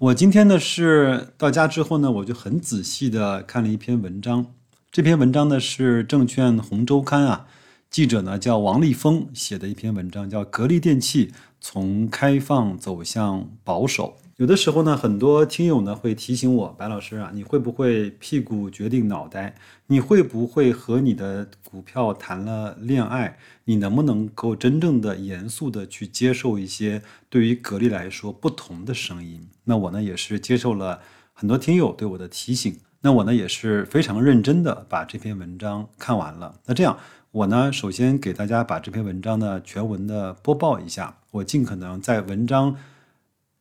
[0.00, 4.46] 我今天呢是到家之后呢，我就很仔细的看了一篇文章。
[4.90, 7.46] 这篇文章呢是证券红周刊啊，
[7.90, 14.16] 记者呢叫王立峰写的一篇文章，叫《格力电器从开放走向保守》。
[14.38, 19.54] 有的时候呢，很多听友呢会提醒我，白老师啊，你会不会屁股决定脑袋？
[19.90, 23.36] 你会不会和你的股票谈了恋爱？
[23.64, 29.48] 你能不能够真正的严肃的去接受一些对于格力来说不同的声音？
[29.64, 31.00] 那我呢也是接受了
[31.32, 36.60] 很多听友对我的提醒，那我呢也是非常认真的把这篇文章看完了。
[36.66, 36.96] 那这样，
[37.32, 42.76] 我呢首先给大家把这篇文章呢全文的播报一下，我尽可能在文章。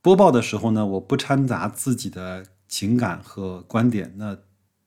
[0.04, 4.14] 播报的时候呢，我不掺杂自己的情感和观点。
[4.18, 4.38] 那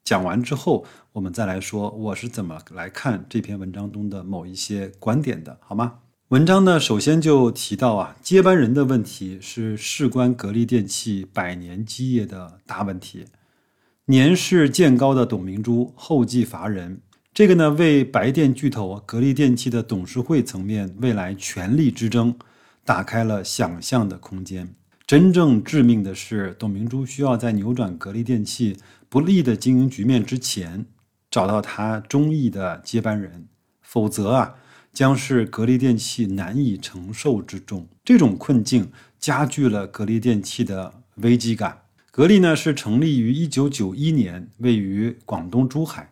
[0.05, 6.00] 讲完之后，我们再来说我是怎么来看这篇文章中的某一些观点的，好吗？
[6.28, 13.27] 文章呢，首先就提到啊，接班人的问题是事关格力电器百年基业的大问题。
[14.06, 17.00] 年事渐高的董明珠后继乏人，
[17.33, 22.34] 这个呢，为白电巨头格力电器的董事会层面未来权力之争
[22.84, 24.75] 打开了想象的空间。
[25.06, 28.78] 真正致命的是，董明珠需要在扭转格力电器
[29.12, 30.86] 不利的经营局面之前，
[31.30, 33.46] 找到他中意的接班人，
[33.82, 34.55] 否则啊，
[34.91, 37.86] 将是格力电器难以承受之重。
[38.02, 41.83] 这种困境加剧了格力电器的危机感。
[42.10, 46.10] 格力呢，是成立于一九九一年，位于广东珠海，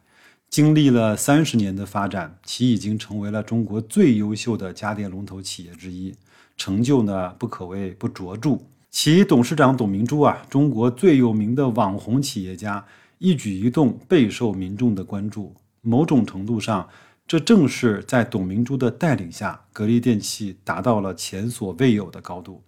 [0.51, 6.15] 经历了三十年的发展，其已经成为了中国最优秀的家电龙头企业之一，
[6.55, 8.59] 成就呢，不可谓不卓著。
[8.91, 12.85] 其董事长董明珠啊，中国最有名的网红企业家，
[13.19, 15.55] 一举一动备受民众的关注。
[15.81, 16.89] 某种程度上，
[17.27, 22.63] 这正是在董明珠的带领下，格力电器达到了前所未有的高度。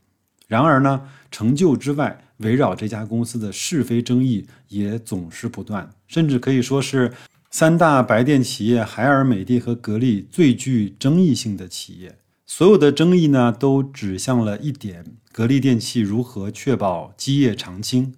[0.46, 7.12] 然而呢，成就之外，围绕这家公司的是非争议也总是不断，甚至可以说是
[7.50, 12.14] 三大白电企业海尔、美的和格力最具争议性的企业。
[12.54, 18.12] 所有的争议呢，都指向了一点：格力电器如何确保基业长青？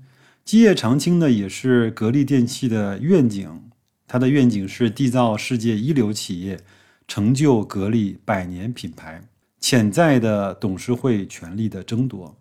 [0.45, 3.71] 基业长青呢，也是格力电器的愿景。
[4.09, 6.59] 它的愿景是缔造世界一流企业，
[7.07, 9.23] 成就格力百年品牌。
[9.61, 12.37] 潜在的董事会权力的争夺。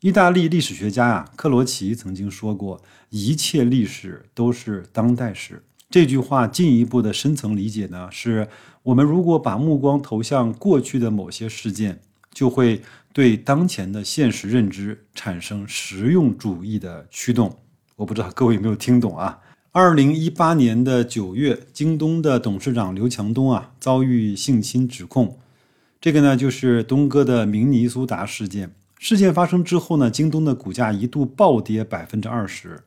[0.00, 5.62] 意大利历史学家啊，克罗齐曾经说过：“一切历史都是当代史。”
[5.96, 8.46] 这句话进一步的深层理解呢，是
[8.82, 12.02] 我们如果把目光投向过去的某些事件，
[12.34, 12.82] 就会
[13.14, 17.56] 对当前的现实认知产生实用主义的驱动。
[17.94, 19.38] 我不知道各位有没有听懂啊？
[19.72, 25.38] 二零一八年的九月，京东的董事长刘强东啊遭遇性侵指控，
[25.98, 28.70] 这个呢就是东哥的明尼苏达事件。
[28.98, 32.82] 事件发生之后呢，京东的股价一度暴跌百分之二十。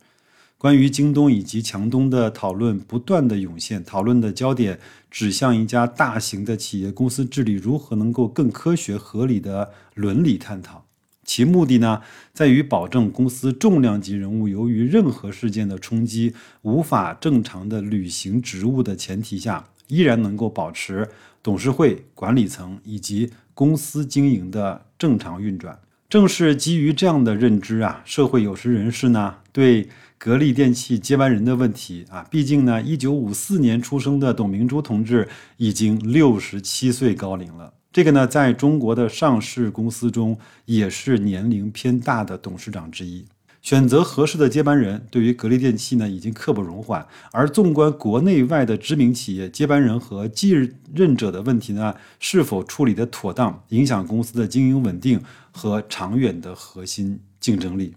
[0.60, 4.78] 关于京东以及强东的讨论不断的涌现，讨论的焦点
[5.10, 10.84] 指向一家大型的企业公司治理如何能够更科学合理的伦理探讨，
[11.24, 12.02] 其目的呢，
[12.34, 16.34] 在于保证公司重量级人物由于任何事件的冲击
[16.64, 21.08] 无法正常的履行职务的前提下，依然能够保持
[21.42, 25.80] 董事会、管理层以及公司经营的正常运转。
[26.10, 29.88] 正是基于这样的认知啊，社会有识人士呢对。
[30.20, 35.26] 格力电器接班人的问题啊，毕竟呢，一九五四年出生的董明珠同志
[35.56, 37.74] 已经六十七岁高龄了。
[37.90, 43.26] 这个呢，在中国的上市公司中也是年龄偏大的董事长之一。
[43.62, 47.08] 选择合适的接班人，对于格力电器呢，已经刻不容缓。
[47.32, 50.52] 而纵观国内外的知名企业，接班人和继
[50.94, 57.94] 任者的问题呢，是否处理的妥当，影响公司的经营稳定和长远的核心竞争力。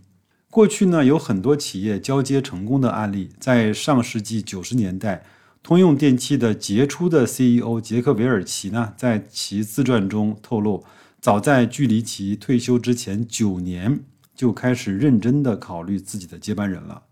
[0.52, 3.30] 过去呢，有很多企业交接成功的案例。
[3.40, 5.24] 在上世纪九十年代，
[5.62, 10.84] 通用电气的杰出的 CEO 杰克韦尔奇呢，在其自传中透露，
[11.22, 14.00] 早在距离其退休之前九年，
[14.34, 17.04] 就开始认真的考虑自己的接班人了。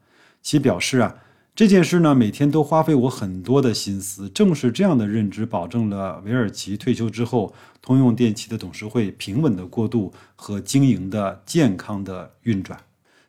[0.43, 1.15] 其表示啊，
[1.55, 4.29] 这件事呢，每天都花费我很多的心思。
[4.29, 12.79] 正是这样的认知，保证了韦尔奇退休之后，通用电气的董事会平稳的过渡和经营的健康的运转。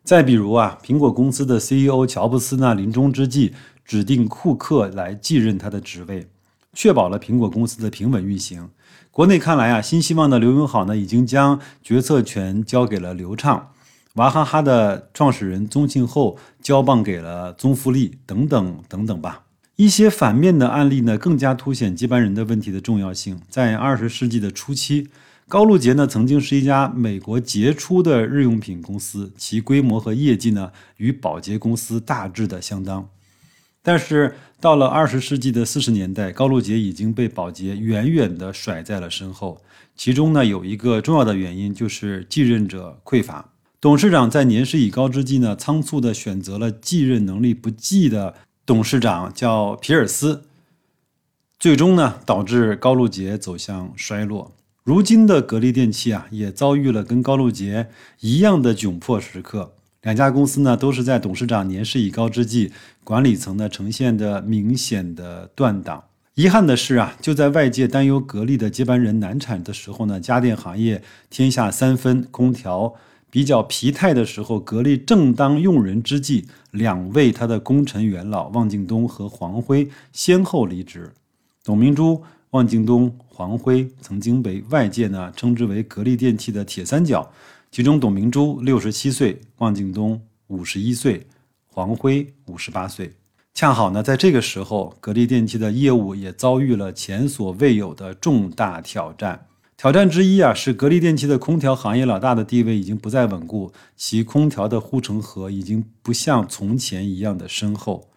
[0.03, 3.53] 再比如啊，苹果公司的 CEO 乔布斯呢，临终之际
[3.86, 6.27] 指定库克来继任他的职位，
[6.74, 8.69] 确保了苹果公司的平稳运行。
[9.12, 13.69] 国内看来啊，新希望的刘永好呢，已经将决策权交给了刘畅，
[14.15, 19.44] 娃哈哈的创始人宗庆后交棒给了宗馥莉，等等等等吧。
[19.75, 23.39] 一些反面的案例呢，更加凸显接班人的问题的重要性。
[23.48, 25.09] 在二十世纪的初期。
[25.51, 33.09] 高露洁呢，曾经是一家美国杰出的日用品公司，其规模和业绩呢，与宝洁公司大致的相当。
[33.83, 39.62] 但是到了二十世纪的四十年代，高露洁已经被宝洁远远地甩在了身后。
[39.94, 43.50] 其中呢，有一个重要的原因就是继任者匮乏。
[43.81, 50.44] 董事长在年事已高之际呢，仓促地选择了继任能力不济的董事长，叫皮尔斯，
[51.59, 54.53] 最终呢，导致高露洁走向衰落。
[54.83, 57.89] 如今的格力电器啊，也遭遇了跟高露洁
[58.22, 59.74] 一样的窘迫时刻。
[60.01, 62.72] 两家公司呢，都是在董事长年事已高之际，
[63.04, 66.06] 管理层呢呈现的明显的断档。
[66.33, 72.95] 遗憾的是啊，就在外界担忧格力的接班人难产的时候呢，家电行业天下三分，空调
[73.30, 81.13] 比较疲态的时候，格力正当用人之际，两位他的功臣元老汪敬东和黄辉先后离职，
[81.63, 82.24] 董明珠。
[82.51, 87.31] 汪敬东、黄辉曾经被外界呢称之为格力电器的铁三角，
[87.71, 91.25] 其中董明珠六十七岁，汪敬东五十一岁，
[91.68, 93.13] 黄辉五十八岁。
[93.53, 99.48] 恰好呢，在这个时候，格力电器的业务也遭遇了前所未有的重大挑战。
[99.77, 108.09] 挑战之一啊，是格力电器的空调行业老大的地位已经不再稳固，其空调的护城河已经不像从前一样的深厚。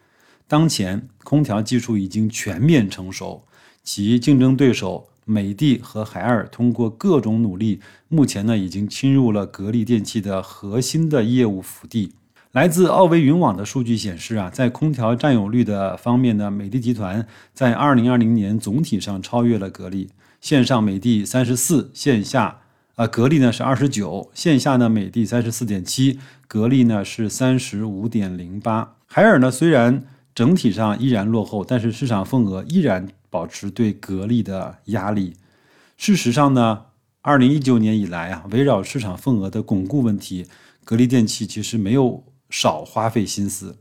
[0.48, 3.44] 当前，空调技术已经全面成熟。
[3.84, 12.14] 其竞争对手美的和海尔通过各种努力，目前呢已经侵入了格力电器的核心的业务腹地。
[12.52, 20.10] 来自奥维云网的数据显示啊，在空调占有率的方面呢，美的集团在二零二零年总体上超越了格力。
[20.40, 22.60] 线上美的三十四，线下
[22.94, 28.96] 啊格力呢是二十九，线下呢美的三十四点七，格力呢是三十五点零八。
[29.06, 30.04] 海尔呢虽然
[30.34, 33.08] 整体上依然落后，但是市场份额依然。
[33.34, 35.34] 保持对格力的压力。
[35.96, 36.82] 事实上呢，
[37.20, 40.46] 二零一九年以来啊，围绕市场份额的巩固问题，
[40.84, 43.78] 格力电器其实没有少花费心思。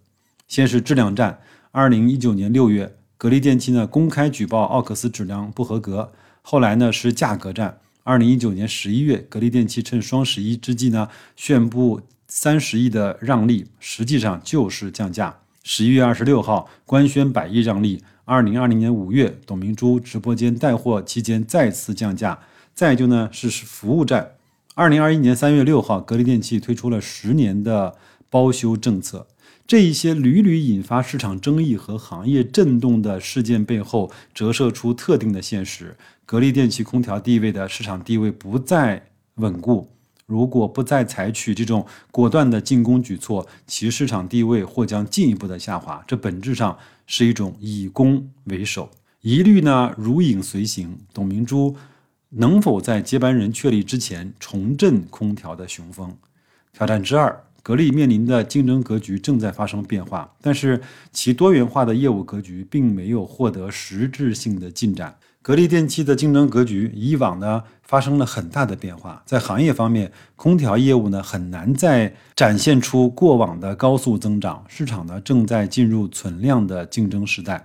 [0.47, 1.39] 先是质量战，
[1.69, 6.11] 二零一九年六月，格力电器呢公开举报奥克斯质量不合格。
[6.41, 15.42] 后来呢是价格战，二零一九年十一月，格力电器趁双十一之际呢宣布三十亿的让利，实际上就是降价。
[15.63, 18.03] 十一月二十六号官宣百亿让利。
[18.25, 22.39] 二零二零年五月，董明珠直播间带货期间再次降价。
[22.73, 24.31] 再就呢是服务站。
[24.75, 27.95] 二零二一年三月六号，格力电器推出了十年的
[28.29, 29.27] 包修政策。
[29.65, 35.95] 这一些屡屡引发市场争议和行业震动的事件背后，折射出特定的现实：
[36.25, 39.05] 格力电器空调地位的市场地位不再
[39.35, 39.92] 稳固。
[40.25, 46.03] 如果不再采取这种果断的进攻举措，其市场地位或将进一步的下滑。
[46.07, 48.89] 这本质上是一种以攻为守，
[49.21, 50.97] 一律呢如影随形。
[51.13, 51.75] 董明珠
[52.29, 56.17] 能否在接班人确立之前重振空调的雄风？
[56.71, 60.81] 挑战之二，格力面临的竞争格局正在发生变化，但是
[61.11, 65.15] 其多元化的业务格局并没有获得实质性的进展。
[65.43, 69.21] 格力电器的竞争格局，以往呢发生了很大的变化。
[69.25, 77.61] 在行业方面，空调业务呢很难再展现出过往的高速增长，市场呢正在进入存量的竞争时代。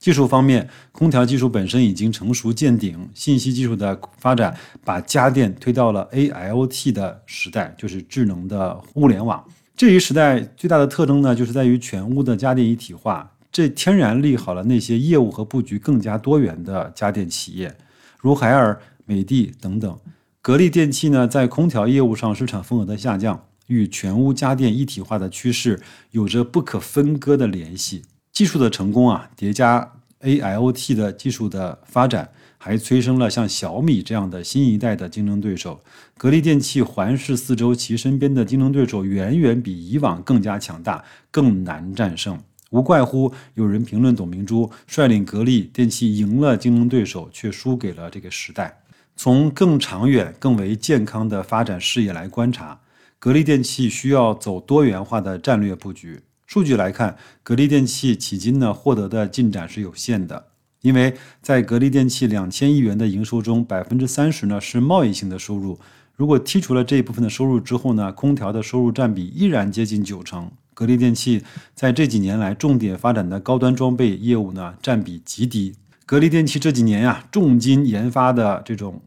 [0.00, 9.44] 技术方面，空调技术本身已经成熟见顶，信息技术的发展把家电推到了 AIoT 的时代，就是智能的物联网。
[9.76, 13.30] 这一时代最大的特征呢，就是在于全屋的家电一体化。
[13.52, 17.76] 这天然利好了那些业务和布局更加多元的家电企业，
[18.20, 19.98] 如海尔、美的等等。
[20.40, 25.80] 格力电器呢，在空调业务上市场份额的下降，与全屋家电一体化的趋势
[26.12, 28.02] 有着不可分割的联系。
[28.32, 29.92] 技术的成功啊，叠加
[30.22, 35.80] AIoT 的技术的发展，还催生了像小米这样的新一代的竞争对手。
[36.16, 42.38] 格力电器环视四周，其身边的竞争对手远远比以往更加强大，更难战胜。
[42.70, 48.82] 无怪乎有人评论董明珠率领格力电器赢了竞争对手，却输给了这个时代。
[49.16, 52.80] 从更长远、更为健康的发展视野来观察，
[53.18, 56.22] 格力电器需要走多元化的战略布局。
[56.46, 60.46] 数据来看，格力电器迄今呢获得的进展是有限的，
[60.80, 65.78] 因为在格力电器两千亿元的营收中，百分之三十呢是贸易性的收入。
[66.16, 70.50] 如果剔除了这一部分的收入之后呢，空调的收入占比依然接近九成。
[70.72, 71.42] 格力电器
[71.74, 75.74] 在这几年来重点发展的高端装备业务呢，占比极低。
[76.06, 79.02] 格力电器这几年呀，重金研发的这种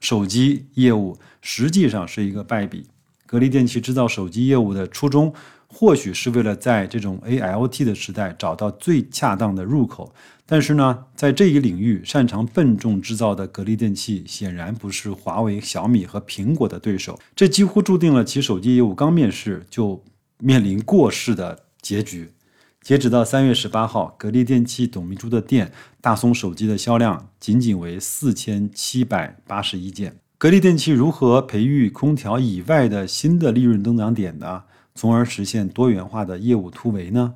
[0.00, 2.86] 手机业务，实际上是一个败笔。
[3.26, 5.34] 格力电器制造手机业务的初衷，
[5.66, 10.14] 或许是为了在这种 ALT 的时代找到最恰当的入口。
[10.46, 17.18] 但是呢，在这一领域擅长笨重制造的格力电器，显然不是华为、小米和苹果的对手。
[17.34, 20.04] 这几乎注定了其手机业务刚面世就。
[20.38, 22.32] 面临过世的结局。
[22.80, 30.16] 截止到三月十八号，格力电器董明珠的店大松手机的销量仅仅为四千七百八十一件。
[30.38, 34.62] 格力电器如何培育空调以外的新的利润增长点呢？
[34.94, 37.34] 从而实现多元化的业务突围呢？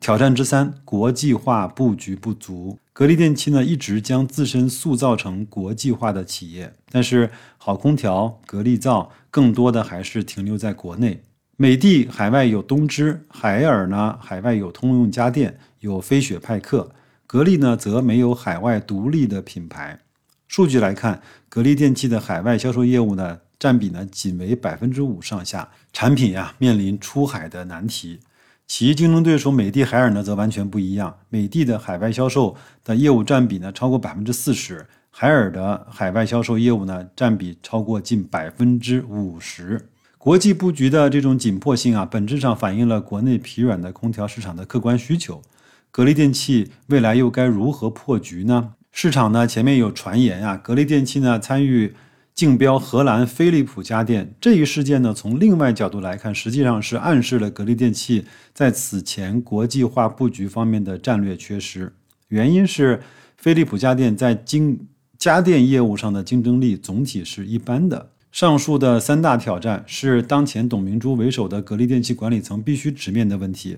[0.00, 2.78] 挑战之三：国际化布局不足。
[2.92, 11.22] 格力电器呢一直将自身塑造成国际化的企业，但是好空调、格力造更多的还是停留在国内。
[11.62, 16.90] 美的海外有东芝，海尔呢海外有通用家电，有飞雪派克，
[17.24, 20.00] 格力呢则没有海外独立的品牌。
[20.48, 28.18] 数据来看，格力电器的海外销售业务呢占比呢仅为百分之五上下，产品呀面临出海的难题。
[28.66, 39.90] 其竞争对手美的海尔呢则完全不一样，美的的海外销售的业务占比呢超过百分之四十，海尔的海外销售业务呢占比超过近百分之五十。
[40.24, 45.42] 国际布局的这种紧迫性啊，本质上反映了国内疲软的空调市场的客观需求。
[45.90, 48.74] 格力电器未来又该如何破局呢？
[48.92, 51.92] 市场呢前面有传言啊，格力电器呢参与
[52.32, 58.24] 竞标荷兰飞利浦家电这一事件呢，从另外角度来看，实际上是暗示了格力电器
[58.54, 61.92] 在此前国际化布局方面的战略缺失。
[62.28, 63.02] 原因是
[63.36, 64.86] 飞利浦家电在经
[65.18, 68.11] 家电业务上的竞争力总体是一般的。
[68.32, 73.76] 上述的三大挑战是当前董明珠为首的格力电器管理层必须直面的问题。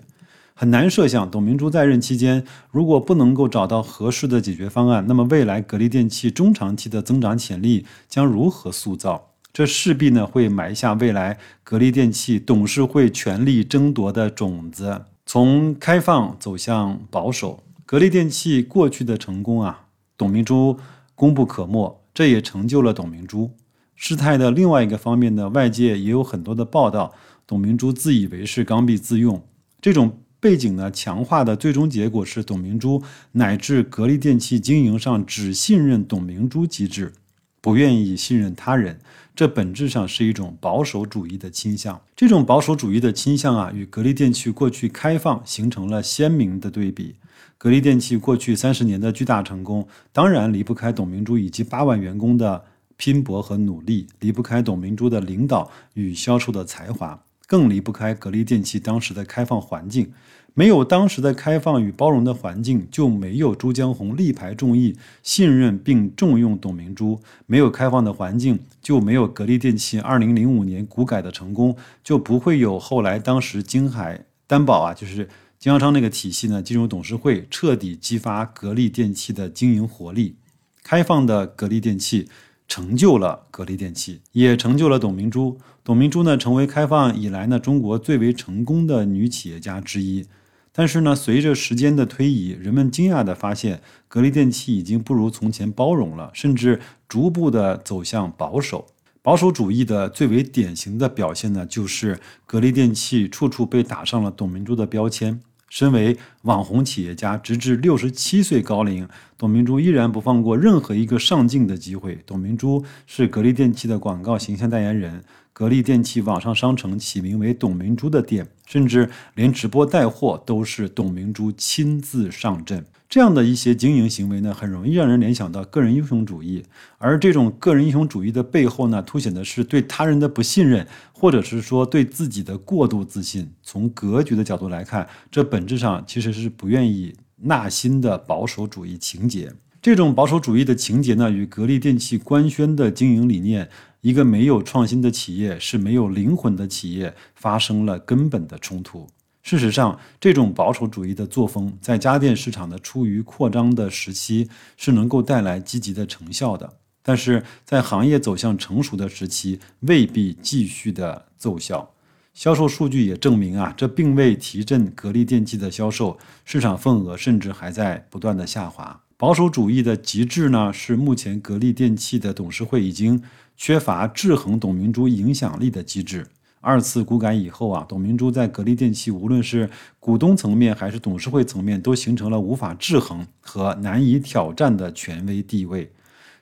[0.55, 9.33] 很难设想，董明珠在任期间，如果不能够找到合适的解决方案，那么未来格力电器中长期的增长潜力将如何塑造？
[9.53, 15.03] 这势必呢会埋下未来格力电器董事会权力争夺的种子。
[15.27, 20.79] 从开放走向保守，格力电器过去的成功啊，董明珠
[21.17, 23.51] 功不可没，这也成就了董明珠。
[23.97, 27.15] 事态的另外一个方面呢，外界也有很多的报道，
[27.47, 29.43] 董明珠自以为是、刚愎自用。
[29.81, 37.13] 这种背景呢，强化的最终结果是董明珠乃至格力电器经营上只信任董明珠机制，
[37.61, 38.99] 不愿意信任他人。
[39.37, 42.01] 这本质上是一种保守主义的倾向。
[42.15, 47.15] 这种保守主义的倾向啊，与格力电器过去开放形成了鲜明的对比。
[47.57, 52.65] 格力电器过去三十年的巨大成功，当然离不开董明珠以及八万员工的。
[52.97, 60.13] 拼搏和努力离不开董明珠的领导与销售的才华，更离不开格力电器当时的开放环境。
[60.57, 80.37] 没有当时的开放与包容的环境，就没有朱江洪力排众议、信任并重用董明珠；没有开放的环境，就没有格力电器二零零五年股改的成功，就不会有后来当时京海担保啊，就是经销商那个体系呢，进入董事会，彻底激发格力电器的经营活力。
[80.85, 82.29] 开放的格力电器。
[82.67, 85.59] 成就了格力电器，也成就了董明珠。
[85.85, 90.27] 董明珠呢，成为开放以来呢中国最为成功的女企业家之一。
[90.73, 98.87] 但是呢，随着时间的推移，人们惊讶地发现，格力电器已经不如从前包容了，甚至逐步的走向保守。
[99.23, 105.41] 保守主义的最为典型的表现呢，就是格力电器处处被打上了董明珠的标签。
[105.75, 112.17] 身为网红企业家，直至六十七岁高龄，董明珠依然不放过任何一个上镜的机会。
[112.25, 122.85] 董明珠是格力电器的广告形象代言人，格力电器网上商城起名为“董明珠”的店，甚至连直播带货都是董明珠亲自上阵。
[123.09, 126.65] 这样的一些经营行为呢，很容易让人联想到个人英雄主义，
[126.99, 133.49] 而这种个人英雄主义的背后呢，凸显的是对他人的不信任，或者是说对自己的过度自信。
[133.63, 139.53] 从格局的角度来看，这本质上其实是不愿意纳新的保守主义情节。
[139.81, 143.69] 这种保守主义的情节呢，与格力电器官宣的经营理念
[144.05, 149.09] “一个没有创新的企业是没有灵魂的企业”发生了根本的冲突。
[149.43, 161.91] 事实上，这种保守主义的作风，在家电市场的出于扩张的时期是能够带来积极的成效的，但是在行业走向成熟的时期，未必继续的奏效。
[162.35, 169.01] 销售数据也证明啊，这并未提振格力电器的销售，市场份额甚至还在不断的下滑。
[169.17, 173.23] 保守主义的极致呢，是目前格力电器的董事会已经
[173.57, 176.27] 缺乏制衡董明珠影响力的机制。
[176.61, 179.69] 二次股改以后啊，董明珠在格力电器无论是
[180.01, 185.93] 股东层面还是董事会层面，都形成了无法制衡和难以挑战的权威地位。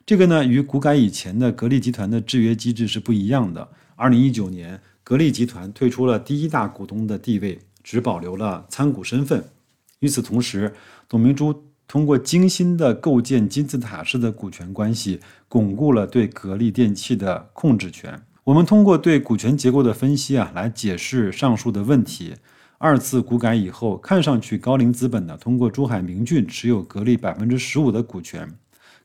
[0.06, 3.68] 这个呢，与股改以前的格力集团的制约机制是不一样的。
[3.96, 9.44] 二零一九年，格力集团退出了第一大股东的地位，只保留了参股身份。
[9.98, 10.72] 与此同时，
[11.08, 18.22] 董明珠通过精心的构建金字塔式的股权关系，巩固了对格力电器的控制权。
[18.44, 22.34] 我们通过对股权结构的分析啊，来解释上述的问题。
[22.78, 28.48] 二次股改以后，看上去高瓴资本呢，通过珠海明骏持有格力百分之十五的股权，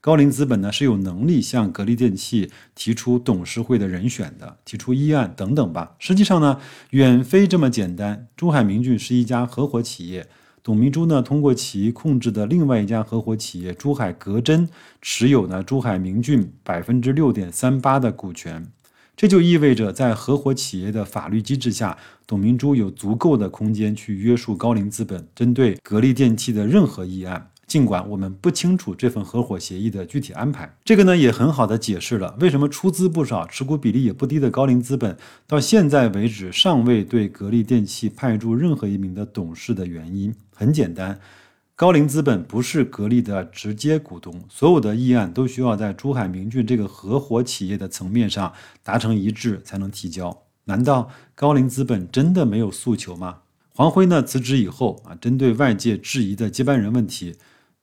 [0.01, 5.95] 高瓴资本呢是有能力向格力电器提出董事会的人选的，提出议案等等吧。
[5.99, 8.27] 实际上呢，远非这么简单。
[8.35, 10.27] 珠海明骏是一家合伙企业，
[10.67, 14.67] 董明珠呢通过其控制的另外一家合伙企业珠海格真
[15.01, 18.67] 持有呢珠海明骏百分之六点三八的股权。
[19.15, 21.97] 这就意味着，在合伙企业的法律机制下，
[22.27, 27.49] 董明珠有足够的空间去约束高瓴资本针对格力电器的任何议案。
[27.67, 40.33] 尽管我们不清楚这份合伙协议的具体安排，这个呢也很好的解释了为什么出资不少、持股比例也不低的高瓴资本到现在为止尚未对格力电器派驻任何一名的董事的原因。
[40.55, 41.19] 很简单。
[41.75, 50.45] 高瓴资本不是格力的直接股东，所有的议案都需要在珠海明骏这个合伙企业的层面上达成一致才能提交。
[50.65, 53.41] 难道高瓴资本真的没有诉求吗？
[53.75, 57.35] 黄辉呢辞职以后啊，针对外界质疑的接班人问题，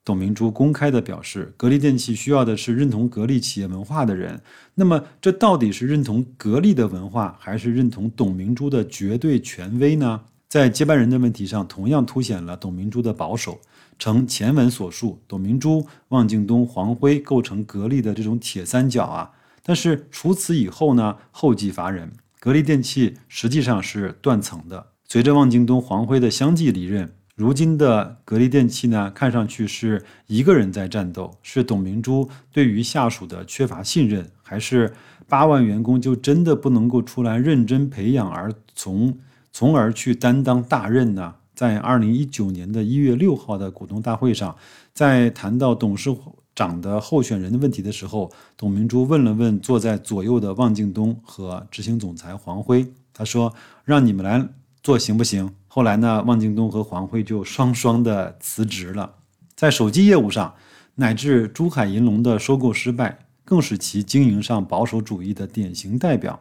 [0.04, 4.42] 董明珠公开的表示，格力电器需要的是认同格力企业文化的人。
[4.74, 10.20] 那么，这到底是认同格力的文化，还是认同董明珠的绝对权威呢？
[10.46, 13.60] 在接班人的问题上，同样凸显了董明珠的保守。
[13.98, 19.30] 呈前文所述，董明珠、汪敬东、黄辉构成格力的这种铁三角啊。
[19.62, 22.12] 但是除此以后呢，后继乏人。
[22.38, 24.88] 格力电器实际上是断层的。
[25.08, 31.36] 随着汪敬东、黄辉的相继离任，如今的格力电器呢，看上去是一个人在战斗。
[31.42, 34.92] 是董明珠对于下属的缺乏信任，还是
[35.28, 39.18] 八万员工就真的不能够出来认真培养，而从
[39.50, 41.34] 从而去担当大任呢？
[41.56, 44.56] 在二零一九年的一月六号的股东大会上，
[44.92, 46.16] 在谈到董事
[46.54, 53.52] 长的候选人的问题的时候，董明珠问了问坐在左右的汪敬东和执行总裁黄辉，他说
[53.84, 54.48] ：“让你们来
[54.82, 59.16] 做行不行？”后来呢，汪敬东和黄辉就双双的辞职了。
[59.56, 60.54] 在手机业务上，
[60.94, 66.38] 乃至珠海银隆的收购失败，更是其经营上保守主义的典型代表。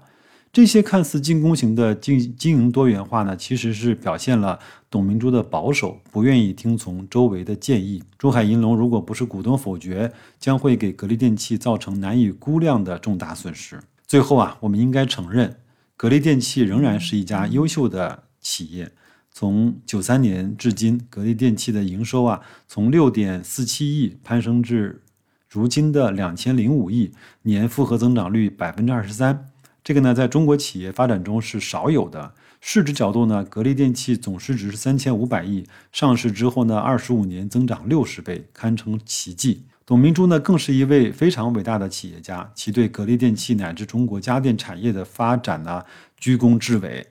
[0.51, 4.59] 这些看似进攻型的经经营多元化呢，其实是表现了
[4.91, 8.03] 董明珠的保守，不愿意听从周围的建议。
[8.19, 13.79] 珠海银隆如果不是股东否决，将会给格力电器造成难以估量的重大损失。
[14.05, 15.57] 最后啊，我们应该承认，
[15.97, 18.91] 格力电器仍然是一家优秀的企业。
[19.33, 25.01] 从九三年至今，格力电器的营收啊，从六点四七亿攀升至
[25.49, 29.49] 如今的两千零五亿，年复合增长率百分之二十三。
[29.83, 32.35] 这个呢，在中国企业发展中是少有的。
[32.61, 39.63] 市值角度呢，格力电器总市值是三千五百亿，上市之后呢，二十五年增长六十倍，堪称奇迹。
[39.85, 45.83] 董明珠呢，更是一位非常伟大的企业家，其对格力电器乃至中国家电产业的发展呢，
[46.15, 47.07] 居功至伟。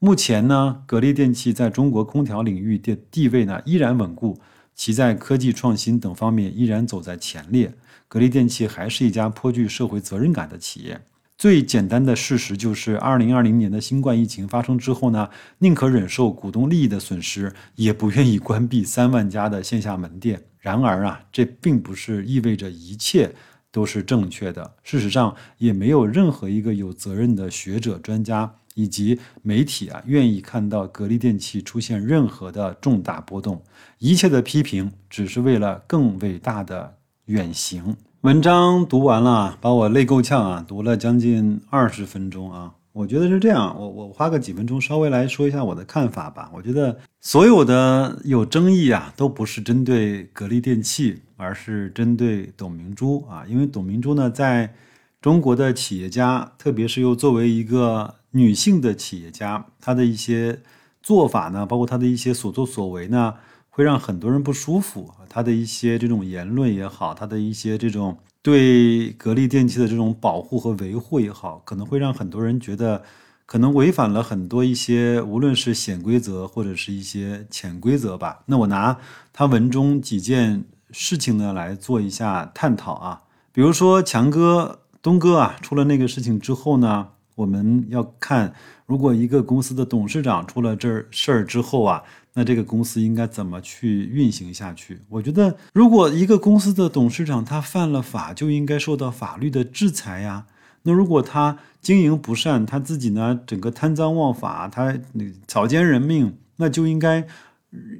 [0.00, 4.38] 目前呢，格力电器在中国空调领域的地位呢，依然稳固，
[4.72, 7.74] 其在科技创新等方面依然走在前列。
[8.06, 11.00] 格力电器还是一家颇具社会责任感的企业。
[11.36, 20.40] 最简单的事实就是，二零二零年的新冠疫情发生之后呢，宁可忍受股东利益的损失，也不愿意关闭三万家的线下门店。
[20.60, 23.32] 然而啊，这并不是意味着一切
[23.72, 24.74] 都是正确的。
[24.84, 33.60] 事实上，也没有任何一个有责任的学者、专家以及媒体啊，愿意看到格力电器出现任何的重大波动。
[33.98, 37.96] 一切的批评，只是为了更伟大的远行。
[38.20, 40.64] 文章读完了，把我累够呛啊！
[40.66, 42.74] 读了将近二十分钟啊！
[42.92, 46.48] 我觉得是这样，我我花个几分钟稍微来说一下我的看法吧。
[46.54, 53.44] 我觉得所有的有争议啊，都不是针对格力电器，而是针对董明珠啊。
[53.48, 54.72] 因为董明珠呢，在
[55.20, 60.62] 中国的企业家，特别是又作为一个女性的企业家，她的一些
[61.02, 63.34] 做法呢，包括她的一些所作所为呢。
[63.70, 73.04] 会让很多人不舒服，她的一些这种言论也好，她的一些这种对格力电器的这种保护和维护也好，可能会让很多人觉得
[73.46, 78.40] 可能违反了很多一些无论是显规则或者是一些潜规则吧。
[78.46, 78.98] 那我拿
[79.32, 83.22] 他文中几件事情呢来做一下探讨啊。
[83.52, 88.52] 比如说强哥、东哥啊，出了那个事情之后呢，我们要看，
[88.84, 92.02] 如果一个公司的董事长出了这事儿之后啊，
[92.34, 94.98] 那这个公司应该怎么去运行下去？
[95.08, 100.46] 我觉得，如果一个公司的董事长他犯了法，就应该受到法律的制裁呀。
[100.82, 104.98] 那如果他经营不善，他自己呢整个贪赃枉法，他
[105.46, 107.24] 草菅人命，那就应该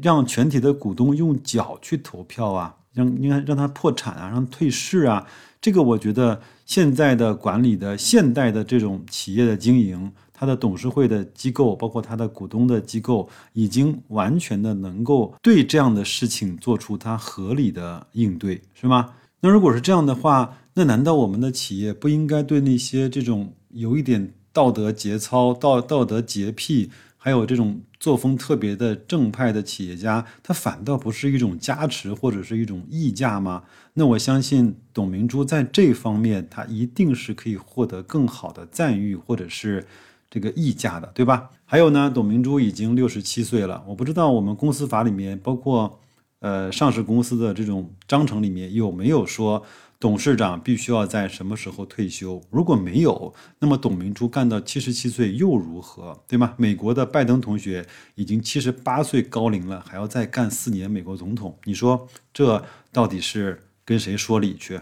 [0.03, 5.27] 让全体的股东用脚去投票啊，让应该让他破产啊，让退市啊。
[5.61, 19.15] 这个我觉得现在的管理的现代的这种企业的经营，它的董事会的机构，包括它的股东的机构，已经完全的能够对这样的事情做出它合理的应对，是吗？
[19.41, 33.65] 那如果是这样的话，那难道我们的企业不应该对那些这种有一点道德节操、道道德洁癖，还有这种作风特别的正派的企业家，他反倒不是一种加持或者是一种溢价吗？
[33.95, 39.85] 那我相信董明珠在这方面，他一定是可以获得更好的赞誉或者是
[40.31, 41.51] 这个溢价的，对吧？
[41.65, 46.01] 还有呢，董明珠已经六十七岁了，我不知道我们公司法里面，包括
[46.39, 49.65] 呃上市公司的这种章程里面有没有说。
[50.01, 52.41] 董事长必须要在什么时候退休？
[52.51, 56.23] 如果没有，那么董明珠干到七十七岁又如何？
[56.29, 56.55] 对吗？
[56.57, 57.85] 美国的拜登同学
[58.15, 64.81] 已经七十八岁高龄了，还要再干四年美国总统，你说这到底是跟谁说理去？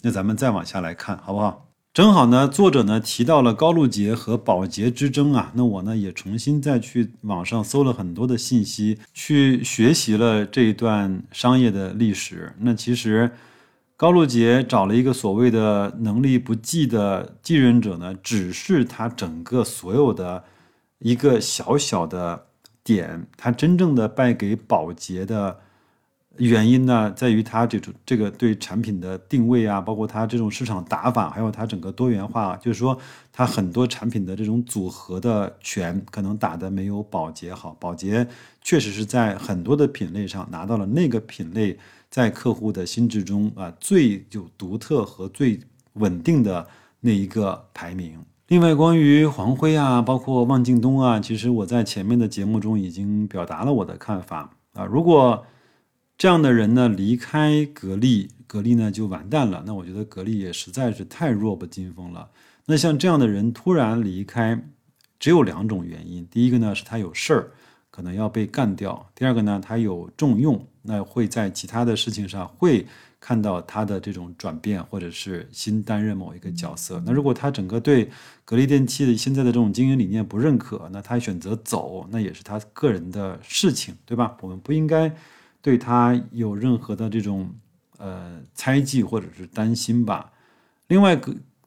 [0.00, 1.68] 那咱们再往下来看，好不好？
[1.92, 12.54] 正好呢，作者呢提到了高露洁和宝洁之争啊，那我呢也重新再去网上搜了很多的信息，去学习了这一段商业的历史。
[12.60, 13.30] 那其实。
[13.98, 20.44] 高露洁找了一个所谓的能力不济的继任者呢，只是他整个所有的
[21.00, 22.46] 一个小小的
[22.84, 23.26] 点。
[23.36, 25.58] 他真正的败给宝洁的
[26.36, 32.96] 原因呢，在于他这种这个对产品的定位啊，包括他这种市场打法，还有他整个多元化，就是说
[33.32, 37.76] 他很多产品的这种组合的拳，可能打的没有宝洁好。
[37.80, 38.28] 宝洁
[38.62, 41.76] 确实是在很多的品类上拿到了那个品类。
[42.10, 45.60] 在客户的心智中啊，最有独特和最
[45.94, 46.66] 稳定的
[47.00, 48.24] 那一个排名。
[48.46, 54.86] 另外，关于黄辉啊，包括汪敬东啊，其实我在前面的节目中已经表达了我的看法啊。
[54.86, 55.44] 如果
[56.16, 59.62] 这样的人呢离开格力，格力呢就完蛋了。
[59.66, 62.30] 那我觉得格力也实在是太弱不禁风了。
[62.64, 64.64] 那像这样的人突然离开，
[65.18, 67.50] 只有两种原因：第一个呢是他有事儿。
[67.90, 69.10] 可能要被干掉。
[69.12, 72.86] 第二个呢，他有重用，那会在其他的事情上会
[73.20, 77.02] 看到他的这种转变，或者是新担任某一个角色。
[77.04, 78.10] 那如果他整个对
[78.44, 84.36] 格力电器的现在的这种经营理念不认可，那他选择走，那也是他个人的事情，对吧？
[84.40, 85.14] 我们不应该
[85.60, 87.52] 对他有任何的这种
[87.98, 90.32] 呃猜忌或者是担心吧。
[90.86, 91.20] 另外，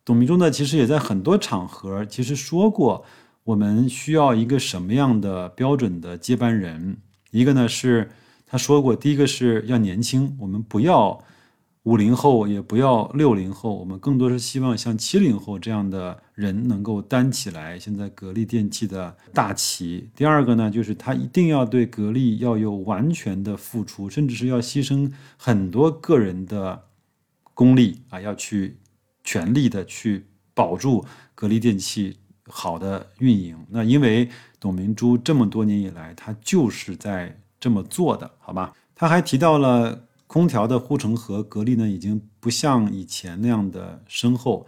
[0.03, 3.05] 董明珠呢，其实也在很多场合其实说过。
[3.43, 6.97] 我们需要一个什么样的标准的接班人？
[7.31, 8.11] 一个呢是
[8.51, 11.23] 他说过，第一个是要年轻，我们不要
[11.83, 20.09] 五零后，也不要六零后，我们更多是希望像七零后这样的人能够担起来现在格力电器的大旗。
[20.13, 26.83] 第二个呢，就是他一定要对格力要有完全的付出，甚至是要牺牲很多个人的
[27.53, 28.75] 功力啊，要去
[29.23, 32.17] 全力的去保住格力电器。
[32.53, 34.27] 好的运营，那因为
[34.59, 38.73] 董明珠这么多年以来，她就是在这么做的，好吧？
[38.93, 44.67] 他还提到了空调的护城河格力呢，已经不像以前那样的深厚。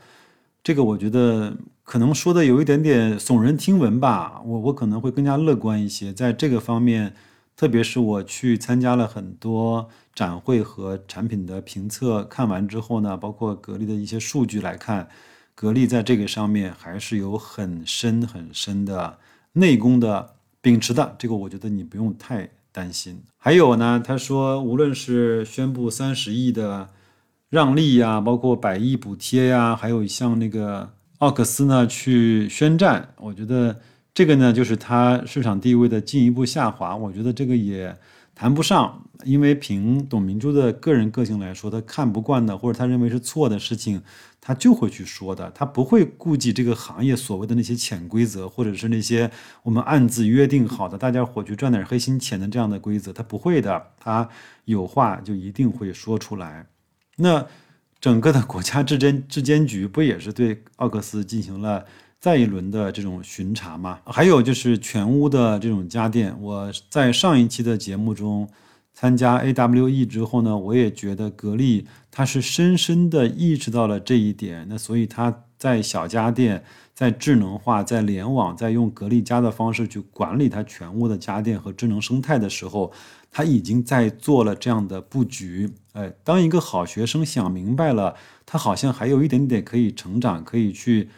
[0.63, 4.41] 这个我觉得可能说的有一点点耸人听闻吧。
[4.45, 7.13] 我我可能会更加乐观一些，在这个方面，
[7.57, 15.09] 特别是我去参加了很多展会和产品的评测，看完之后呢，包括格力的一些数据来看。
[15.55, 19.19] 格力在这个上面还是有很深很深的
[19.51, 23.21] 内功的秉持的，这个我觉得你不用太担心。
[23.37, 26.89] 还有呢，他说无论是宣布三十亿的
[27.49, 33.79] 让利呀，包括百亿补贴呀，还有像那个奥克斯呢去宣战，我觉得
[34.13, 36.95] 这个呢就是他市场地位的进一步下滑。
[36.95, 37.95] 我觉得这个也
[38.35, 44.01] 谈不上，因为凭董明珠的个人个性来说，他看不惯的或者他认为是错的事情。
[44.45, 49.31] 他就会去说的，他不会顾及这个行业所谓的那些潜规则，或者是那些
[49.63, 54.27] 我们暗自约定好的大家伙去赚点黑心钱的这样的规则，他不会的，他
[54.65, 56.67] 有话就一定会说出来。
[57.15, 57.47] 那
[58.01, 61.85] 整个的国家质监质监局不也是对奥克斯进行了
[62.23, 63.99] 再一轮的这种巡查嘛？
[64.05, 68.47] 还有就是全屋的这种家电，我在上一期的节目中
[68.93, 74.65] 参加 AWE 之后呢，我也觉得格力它是深深的意识到了这一点。
[74.69, 76.63] 那所以它在小家电、
[76.95, 82.93] 在智能化、在联网、在用格力家的方式去管理它全屋的家电和智能生态的时候，
[83.29, 85.69] 它已经在做了这样的布局。
[85.91, 91.09] 哎，当一个好学生想明白了，他好像还有一点点可以成长、可以去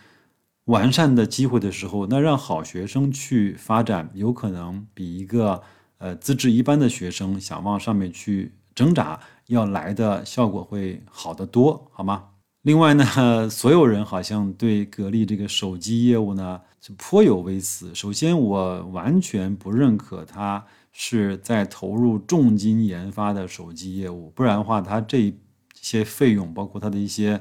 [0.65, 5.61] 完善的机会的时候，那让好学生去发展，有可能比一个。
[5.97, 12.25] 呃，资质一般的学生想往上面去挣扎，要来的效果会好得多，好吗？
[12.63, 13.05] 另外呢，
[13.49, 17.95] 所有人好像对格力这个手机业务呢是颇有微词。
[17.95, 25.33] 首先，我完全不认可它是在投入重金研发的手机业务，不然的话，它这
[25.73, 27.39] 些费用，包括它的一些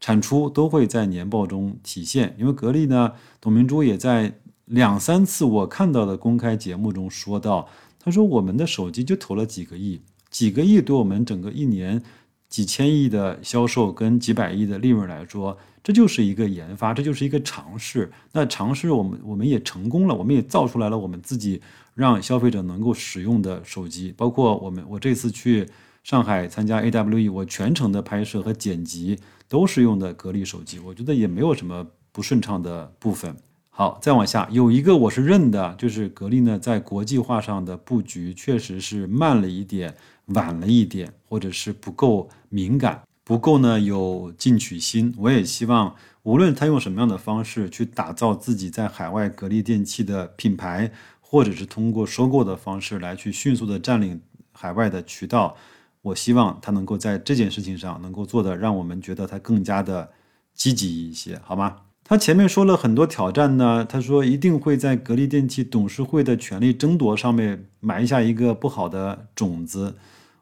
[0.00, 2.34] 产出，都会在年报中体现。
[2.38, 4.34] 因为格力呢，董明珠也在
[4.64, 7.68] 两三次我看到的公开节目中说到。
[8.02, 12.02] 他说：“我们的手机就投了几个亿，几个亿对我们整个一年
[12.48, 18.10] 几千亿的销售跟几百亿的利润来说，这就是一个研发，这就是一个尝试。
[18.32, 21.60] 那尝试我们我们也成功了，我们也造出来了我们自己
[21.94, 24.14] 让消费者能够使用的手机。
[24.16, 25.68] 包括我们我这次去
[26.02, 33.36] 上海参加 AWE，我全程的拍摄和剪辑都是用的格力手机，我觉得也没有什么不顺畅的部分。”
[33.72, 39.94] 好，再往下有一个我是认的，就是格力呢在国际化上的布局确实是慢了一点，
[40.26, 45.14] 晚了一点，或者是不够敏感，不够呢有进取心。
[45.16, 54.20] 我也希望，无论他用什么样的方式去打造自己在海外格力电器的品牌，或者是通过收购的方式来去迅速的占领
[54.52, 55.56] 海外的渠道，
[56.02, 60.10] 我希望他能够在这件事情上能够做的让我们觉得他更加的
[60.54, 61.76] 积极一些，好吗？
[62.02, 69.94] 他前面说了很多挑战呢，他说一定会在格力电器董事会的权力争夺上面埋下一个不好的种子。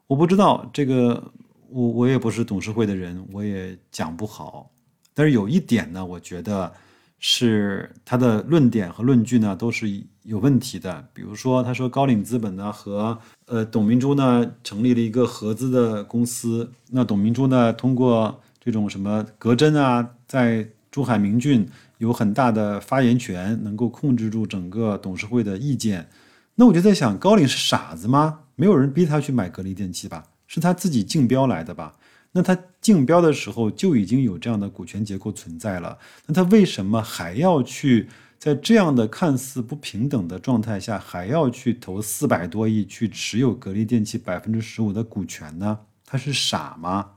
[0.07, 1.31] 我不知道这个，
[1.69, 4.71] 我我也不是董事会的人，我也讲不好。
[5.13, 6.73] 但是有一点呢，我觉得
[7.19, 9.87] 是他的论点和论据呢都是
[10.23, 11.07] 有问题的。
[11.13, 26.09] 比如说，他说高瓴资本呢和呃董明珠呢成立了一个合资的公司，那董明珠呢通过这种什么格针啊，在珠海明骏有很大的发言权，能够控制住整个董事会的意见。
[26.55, 28.39] 那我就在想，高瓴是傻子吗？
[28.55, 30.25] 没有人逼他去买格力电器吧？
[30.47, 31.95] 是他自己竞标来的吧？
[32.31, 35.97] 那他竞标的时候就已经有这样的股权结构存在了。
[36.27, 45.79] 那他为什么还要去在这样的看似不平等的状态下，还要去投四百多亿去持有格力电器百分之十五的股权呢？
[46.05, 47.11] 他是傻吗？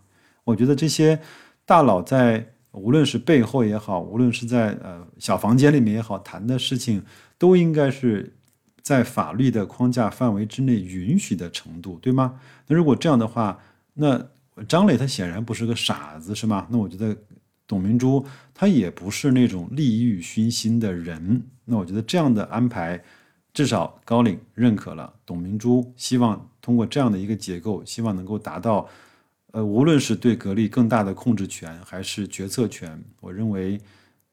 [0.45, 1.21] 我觉得这些
[1.65, 2.49] 大佬在。
[2.75, 7.05] 无论是背后也好，无论是在呃小房间里面也好，谈的事情
[7.37, 8.33] 都应该是
[8.81, 12.41] 在法律的框架范围之内允许的程度，对吗？
[12.67, 13.61] 那如果这样的话，
[13.93, 14.27] 那
[14.69, 16.67] 张磊他显然不是个傻子，是吗？
[16.71, 17.17] 那我觉得
[17.67, 21.43] 董明珠她也不是那种利欲熏心的人。
[21.65, 23.03] 那我觉得这样的安排，
[23.55, 28.89] 至少高瓴认可了，董明珠希望通过这样的一个结构，希望能够达到。
[29.55, 33.79] 呃，无论是对格力更大的控制权，还是决策权，我认为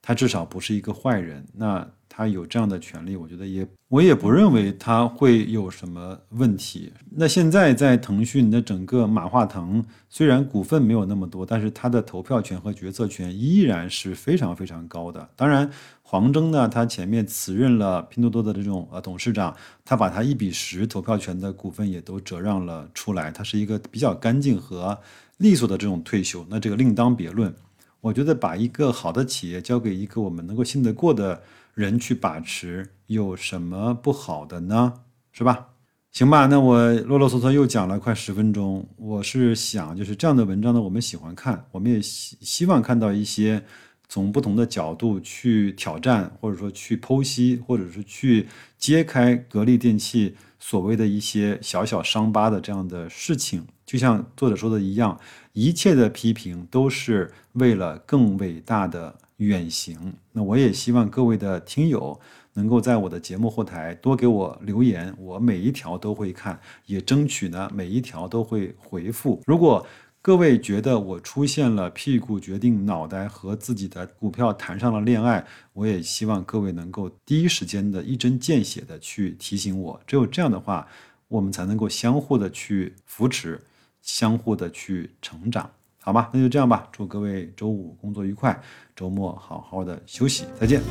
[0.02, 1.46] 他至少不是一个坏人。
[1.54, 1.86] 那
[2.20, 6.92] 他有这样的权利，我觉得也我也不认为他会有什么问题。
[7.12, 15.30] 那现在在腾讯的整个马化腾，虽然股份没有那么多，但是他的投票权和决策权依然是非常非常高的。
[15.38, 15.72] 当然。
[16.02, 16.68] 黄峥呢？
[16.68, 19.56] 他前面辞任了拼多多的这种呃董事长，
[19.86, 23.30] 他把他一比十投票权的股份也都折让了出来。
[23.30, 24.98] 他是一个比较干净和
[25.38, 27.54] 利索的这种退休，那这个另当别论。
[28.02, 31.40] 我觉得把一个好的企业交给一个我们能够信得过的
[31.80, 34.96] 人去把持，有什么不好的呢？
[35.32, 35.68] 是吧？
[36.12, 38.86] 行吧，那我啰啰嗦嗦又讲了快十分钟。
[38.98, 43.64] 我是想，就是这样的文章呢，我们喜欢看，我们也希希望看到一些。
[44.12, 55.20] 从不同的角度去挑战，或者说去剖析，或者是去揭开格力电器所谓的一些小小伤疤的这样的事情，就像作者说的一样，
[55.54, 60.14] 一切的批评都是为了更伟大的远行。
[60.32, 62.18] 那我也希望各位的听友
[62.54, 69.42] 能够在我的节目后台多给我留言，我每一条都会看，也争取呢每一条都会回复。
[69.46, 69.86] 如果
[70.22, 80.02] 各位觉得我出现了屁股决定脑袋和自己的股票谈上了恋爱，我也希望各位能够第一时间的一针见血的去提醒我。
[80.06, 80.86] 只有这样的话，
[81.30, 83.62] 我们才能够相互的去扶持，
[84.02, 86.30] 相互的去成长，好吧？
[86.34, 86.88] 那就这样吧。
[86.92, 88.60] 祝各位周五工作愉快，
[88.96, 90.82] 周末好好的休息，再见。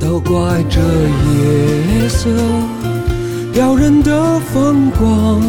[0.00, 2.30] 都怪这夜色。
[3.52, 5.40] 撩人的风光，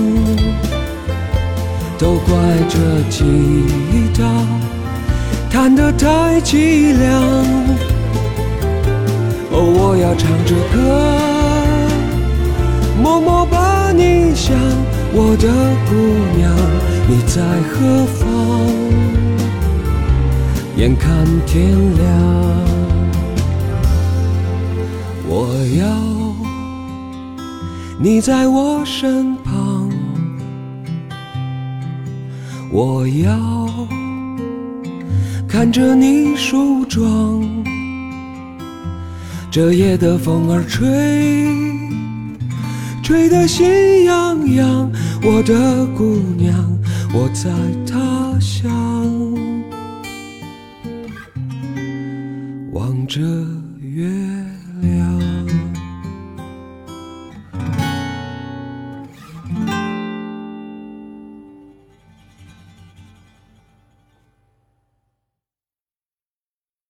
[1.97, 2.35] 都怪
[2.69, 3.23] 这吉
[4.13, 4.47] 他
[5.51, 7.21] 弹得太凄凉。
[9.51, 10.79] 哦，我要唱着歌，
[13.01, 14.55] 默默把你想，
[15.13, 15.47] 我的
[15.87, 15.95] 姑
[16.37, 16.53] 娘，
[17.07, 18.25] 你在何方？
[20.75, 22.05] 眼看天亮，
[25.27, 25.85] 我要。
[27.99, 29.89] 你在我身旁，
[32.71, 33.67] 我要
[35.47, 37.43] 看着你梳妆。
[39.49, 41.66] 这夜的风儿吹，
[43.07, 44.91] 吹得心痒痒。
[45.23, 46.53] 我的姑娘，
[47.13, 47.49] 我在
[47.89, 48.69] 他乡，
[52.73, 53.21] 望着。